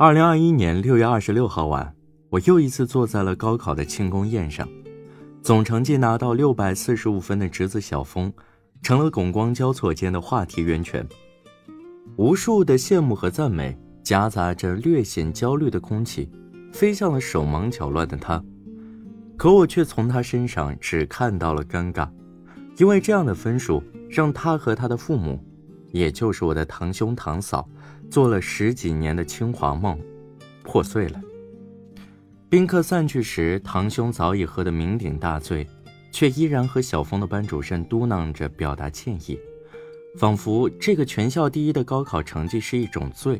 [0.00, 1.94] 二零二一年六月二十六号晚，
[2.30, 4.66] 我又一次坐在了高考的庆功宴上。
[5.42, 8.32] 总成绩拿到六百四十五分的侄子小峰，
[8.80, 11.06] 成了拱光交错间的话题源泉。
[12.16, 16.30] 无数的羡慕和赞美夹杂着略显焦虑的空气，
[16.72, 18.42] 飞向了手忙脚乱的他。
[19.36, 22.08] 可我却从他身上只看到了尴尬，
[22.78, 25.38] 因为这样的分数让他和他的父母，
[25.92, 27.68] 也就是我的堂兄堂嫂，
[28.10, 29.96] 做了十几年的清华梦，
[30.64, 31.20] 破碎了。
[32.48, 35.64] 宾客散去时，堂兄早已喝得酩酊大醉，
[36.10, 39.38] 却依然和小峰的班主任嘟囔着表达歉意，
[40.18, 43.38] 仿佛这个全校第一的高考成绩是一种罪。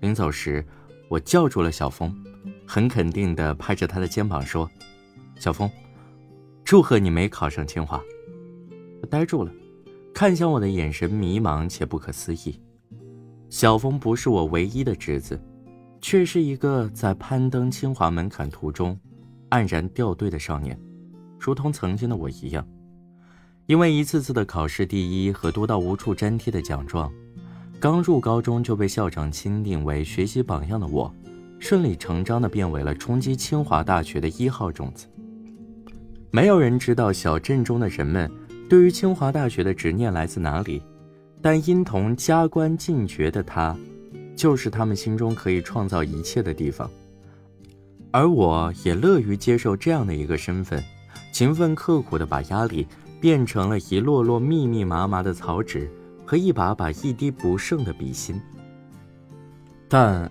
[0.00, 0.62] 临走时，
[1.08, 2.14] 我叫住了小峰，
[2.66, 4.70] 很肯定地拍着他的肩膀说
[5.40, 5.70] ：“小峰，
[6.62, 7.98] 祝贺你没考上清华。”
[9.00, 9.50] 他呆住了，
[10.12, 12.60] 看向我的眼神迷茫且不可思议。
[13.50, 15.38] 小峰不是我唯一的侄子。
[16.02, 18.98] 却是一个在攀登清华门槛途中
[19.50, 20.74] 黯然掉队的少年，
[21.38, 22.66] 如同曾经的我一样，
[23.66, 27.12] 因为一次次的考试第一和多到无处粘贴的奖状，
[27.78, 31.14] 刚入高中就被校长钦定为学习榜样的我，
[31.58, 35.06] 顺理成章的变为了冲击清华大学的一号种子。
[36.30, 38.30] 没有人知道小镇中的人们
[38.70, 40.82] 对于清华大学的执念来自哪里，
[41.42, 43.76] 但因同加官进爵的他。
[44.36, 46.90] 就是他们心中可以创造一切的地方，
[48.10, 50.82] 而我也乐于接受这样的一个身份，
[51.30, 52.86] 勤奋刻苦地把压力
[53.20, 55.90] 变成了一摞摞密密麻麻的草纸
[56.24, 58.40] 和一把把一滴不剩的笔芯。
[59.90, 60.30] 但，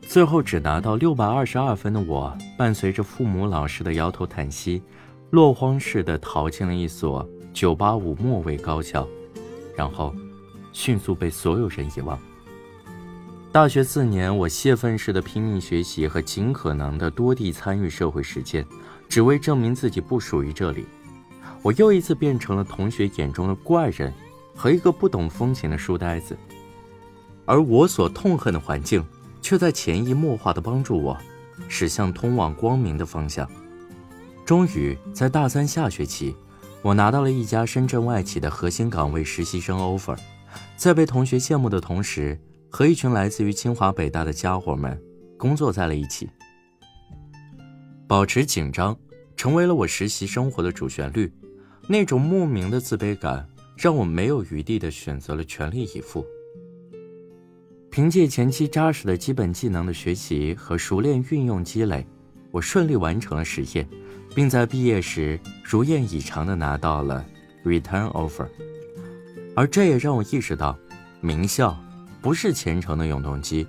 [0.00, 4.82] 最后只拿到六百二十二分的我，伴随着父母老师的摇头叹息，
[5.30, 9.06] 落荒似的逃进了一所九八五末位高校，
[9.76, 10.12] 然后，
[10.74, 12.18] 迅速被所有人遗忘。
[13.50, 18.66] 大学四年，我泄愤似的拼命学习和尽可能的多地参与社会实践，
[19.08, 20.84] 只为证明自己不属于这里。
[21.62, 24.12] 我又一次变成了同学眼中的怪人
[24.54, 26.36] 和一个不懂风情的书呆子，
[27.46, 29.02] 而我所痛恨的环境，
[29.40, 31.16] 却在潜移默化的帮助我
[31.68, 33.48] 驶向通往光明的方向。
[34.44, 36.36] 终于在大三下学期，
[36.82, 40.18] 我拿到了一家深圳外企的核心岗位实习生 offer，
[40.76, 42.38] 在被同学羡慕的同时。
[42.76, 45.00] 和一群来自于清华北大的家伙们
[45.38, 46.28] 工作在了一起，
[48.08, 48.98] 保持紧张
[49.36, 51.32] 成为了我实习生活的主旋律。
[51.88, 56.26] 那种莫名的自卑感让我没有余地的选择了全力以赴。
[57.92, 62.04] 凭借前期扎实的基本技能的学习和熟练运用积累，
[62.50, 63.88] 我顺利完成了实验，
[64.34, 67.24] 并在毕业时如愿以偿的拿到了
[67.64, 68.48] return offer。
[69.54, 70.76] 而这也让我意识到，
[71.20, 71.76] 名校。
[72.20, 73.66] 不是虔诚的永动机，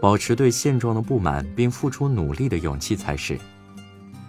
[0.00, 3.36] 保持对现状的不满并付出努力的勇气才是。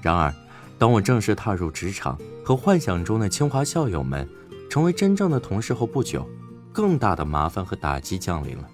[0.01, 0.33] 然而，
[0.79, 4.27] 当我正式踏入职场，和幻想中的清华校友们
[4.67, 6.27] 成为真正的同事后不久，
[6.73, 8.67] 更大的麻烦和打击降临了。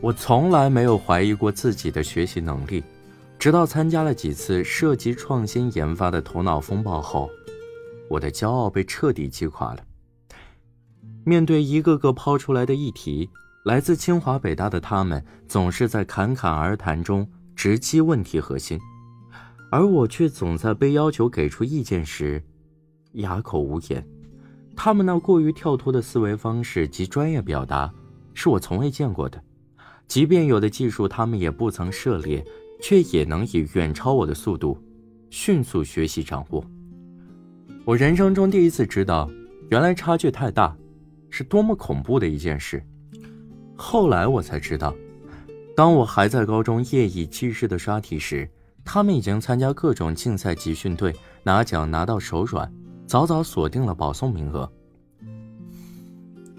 [0.00, 2.82] 我从来没有怀疑过自己的学习能力，
[3.38, 7.28] 直到参加了几次涉及创新研发的头脑风暴后，
[8.08, 9.84] 我的骄傲被彻底击垮了。
[11.24, 13.30] 面对一个个抛出来的议题，
[13.64, 18.78] 来自清华北大的他们总是在侃侃而谈中直击问题核心，
[19.70, 22.42] 而我却总在被要求给出意见时
[23.12, 24.04] 哑口无言。
[24.74, 27.92] 他们那过于跳脱的思维方式及专业表达，
[28.34, 29.40] 是我从未见过的。
[30.08, 32.44] 即便有的技术他们也不曾涉猎，
[32.80, 34.76] 却也能以远超我的速度
[35.30, 36.64] 迅速学习掌握。
[37.84, 39.30] 我人生中第一次知道，
[39.70, 40.76] 原来差距太大。
[41.32, 42.84] 是多么恐怖的一件事！
[43.74, 44.94] 后来我才知道，
[45.74, 48.48] 当我还在高中夜以继日的刷题时，
[48.84, 52.70] 他们已经参加各种竞赛集训队，拿奖拿到手软，
[53.06, 54.70] 早早锁定了保送名额。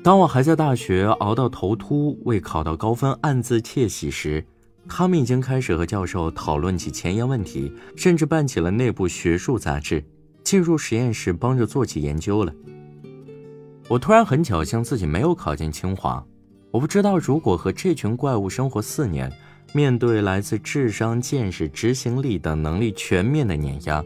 [0.04, 4.44] 当我还在大学熬到头秃，为考到高分暗自窃喜时，
[4.90, 10.04] 他们已经开始和教授讨论起前沿问题，甚至办起了内部学术杂志，
[10.44, 12.52] 进入实验室帮着做起研究了。
[13.90, 16.26] 我突然很侥幸自己没有考进清华，
[16.72, 19.32] 我不知道如果和这群怪物生活四年，
[19.74, 24.04] 面对来自智商、见识、执行力等能力全面的碾压，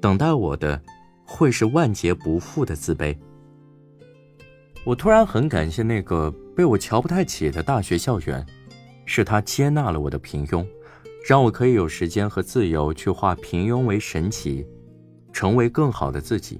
[0.00, 0.80] 等待我的
[1.24, 3.16] 会是万劫不复的自卑。
[4.84, 8.44] 我突然很感谢那个被我瞧不太起的大学校园，
[9.04, 10.66] 是他接纳了我的平庸，
[11.28, 14.66] 让我可以有时间和自由去化平庸为神奇，
[15.30, 16.58] 成为更好的自己。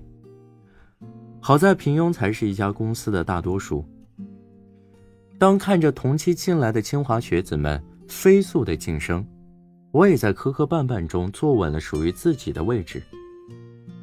[1.40, 3.84] 好在平庸才是一家公司的大多数。
[5.38, 9.26] 当看着同期进来的清华学子们飞速的晋升，
[9.90, 13.02] 我也在磕磕绊绊中坐稳了属于自己的位置。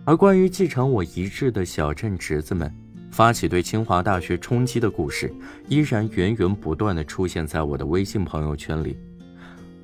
[0.03, 2.73] 而关于继承我遗志的小镇侄子们，
[3.11, 5.31] 发起对清华大学冲击的故事，
[5.67, 8.97] 依然源源不断的出现在我的微信朋友圈里。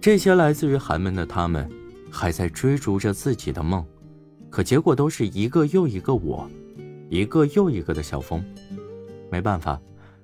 [0.01, 1.69] 这些来自于寒门的他们，
[2.09, 3.85] 还在追逐着自己的梦，
[4.49, 6.49] 可结果都是一个又一个我，
[7.09, 8.44] 一个又一个的小峰。
[9.31, 9.79] 没办法。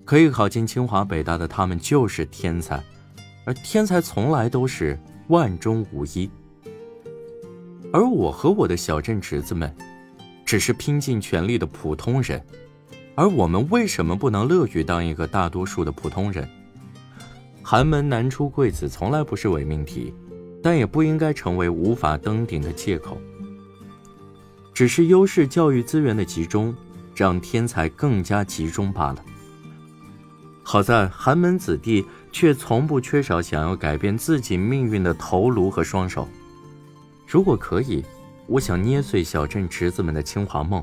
[0.05, 2.83] 可以考进清华北大的他们就是天才，
[3.45, 4.97] 而天才从来都是
[5.27, 6.27] 万中无一。
[7.93, 9.71] 而我和我的小镇侄子们，
[10.43, 12.43] 只是拼尽全力的普通人，
[13.13, 16.49] 而我们为什么不能乐于当一个大多数的普通人？
[17.61, 20.11] 寒门难出贵子从来不是伪命题，
[20.63, 23.15] 但也不应该成为无法登顶的借口。
[24.79, 26.73] 只是优势教育资源的集中，
[27.13, 29.25] 让天才更加集中罢了。
[30.63, 36.25] 好在寒门子弟却从不缺少想要改变自己命运的头颅和双手。
[37.27, 38.05] 如果可以，
[38.47, 40.81] 我想捏碎小镇侄子们的清华梦，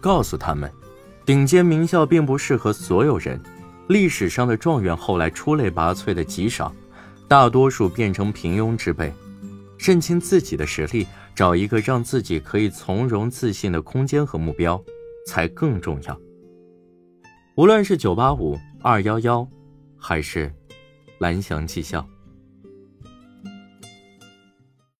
[0.00, 0.68] 告诉他们，
[1.24, 3.40] 顶尖名校并不适合所有人。
[3.86, 6.74] 历史上的状元后来出类拔萃的极少，
[7.28, 9.14] 大多数变成平庸之辈。
[9.78, 14.82] 认清自己的实力，找一个让自己可以从容自信的空间和目标，
[15.26, 16.20] 才更重要。
[17.56, 19.48] 无论是九八五、二幺幺，
[19.96, 20.52] 还是
[21.18, 22.06] 蓝翔技校。